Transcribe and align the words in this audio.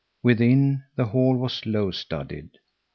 Within, 0.23 0.81
the 0.95 1.05
hall 1.05 1.37
was 1.37 1.63
low 1.67 1.91
studded. 1.91 2.57